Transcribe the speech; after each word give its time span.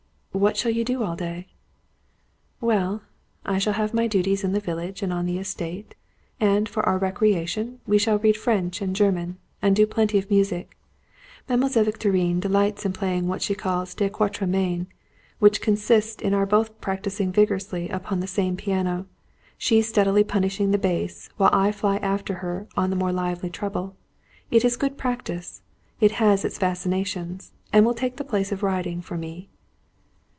"What 0.33 0.55
shall 0.55 0.71
you 0.71 0.85
do 0.85 1.03
all 1.03 1.17
day?" 1.17 1.49
"Well, 2.61 3.01
I 3.45 3.57
shall 3.59 3.73
have 3.73 3.93
my 3.93 4.07
duties 4.07 4.45
in 4.45 4.53
the 4.53 4.61
village 4.61 5.03
and 5.03 5.11
on 5.11 5.25
the 5.25 5.37
estate; 5.37 5.93
and, 6.39 6.69
for 6.69 6.83
our 6.85 6.97
recreation, 6.97 7.81
we 7.85 7.97
shall 7.97 8.17
read 8.17 8.37
French 8.37 8.81
and 8.81 8.95
German, 8.95 9.39
and 9.61 9.75
do 9.75 9.85
plenty 9.85 10.17
of 10.17 10.29
music. 10.31 10.77
Mademoiselle 11.49 11.83
Victorine 11.83 12.39
delights 12.39 12.85
in 12.85 12.93
playing 12.93 13.27
what 13.27 13.41
she 13.41 13.53
calls 13.53 13.93
'des 13.93 14.07
à 14.07 14.11
quatre 14.11 14.47
mains,' 14.47 14.87
which 15.39 15.59
consist 15.61 16.21
in 16.21 16.33
our 16.33 16.45
both 16.45 16.79
prancing 16.79 17.33
vigorously 17.33 17.89
upon 17.89 18.21
the 18.21 18.25
same 18.25 18.55
piano; 18.55 19.07
she 19.57 19.81
steadily 19.81 20.23
punishing 20.23 20.71
the 20.71 20.77
bass; 20.77 21.29
while 21.35 21.51
I 21.53 21.73
fly 21.73 21.97
after 21.97 22.35
her, 22.35 22.67
on 22.77 22.89
the 22.89 22.95
more 22.95 23.11
lively 23.11 23.49
treble. 23.49 23.97
It 24.49 24.63
is 24.63 24.77
good 24.77 24.97
practice; 24.97 25.61
it 25.99 26.13
has 26.13 26.45
its 26.45 26.57
fascinations, 26.57 27.51
and 27.73 27.83
it 27.83 27.85
will 27.85 27.93
take 27.93 28.15
the 28.15 28.23
place 28.23 28.53
of 28.53 28.63
riding, 28.63 29.01
for 29.01 29.17
me." 29.17 29.49